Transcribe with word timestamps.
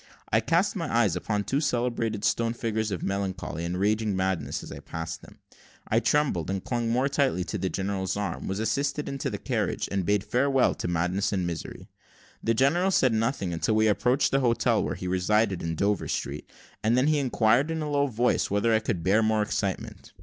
I 0.31 0.39
cast 0.39 0.75
my 0.75 0.91
eyes 0.91 1.15
upon 1.15 1.41
the 1.41 1.45
two 1.45 1.61
celebrated 1.61 2.25
stone 2.25 2.53
figures 2.55 2.89
of 2.89 3.03
Melancholy 3.03 3.63
and 3.65 3.77
Raving 3.79 4.15
Madness; 4.15 4.63
as 4.63 4.71
I 4.71 4.79
passed 4.79 5.21
them, 5.21 5.37
I 5.87 5.99
trembled, 5.99 6.49
and 6.49 6.63
clung 6.63 6.89
more 6.89 7.07
tightly 7.07 7.43
to 7.43 7.59
the 7.59 7.69
general's 7.69 8.17
arm, 8.17 8.47
was 8.47 8.57
assisted 8.57 9.07
into 9.07 9.29
the 9.29 9.37
carriage, 9.37 9.87
and 9.91 10.03
bade 10.03 10.23
farewell 10.23 10.73
to 10.73 10.87
madness 10.87 11.31
and 11.31 11.45
misery. 11.45 11.87
The 12.43 12.55
general 12.55 12.89
said 12.89 13.13
nothing 13.13 13.53
until 13.53 13.75
we 13.75 13.85
approached 13.85 14.31
the 14.31 14.39
hotel 14.39 14.83
where 14.83 14.95
he 14.95 15.07
resided, 15.07 15.61
in 15.61 15.75
Dover 15.75 16.07
Street; 16.07 16.49
and 16.83 16.97
then 16.97 17.05
he 17.05 17.19
inquired, 17.19 17.69
in 17.69 17.83
a 17.83 17.91
low 17.91 18.07
voice, 18.07 18.49
whether 18.49 18.73
I 18.73 18.79
could 18.79 19.03
bear 19.03 19.21
more 19.21 19.43
excitement. 19.43 20.13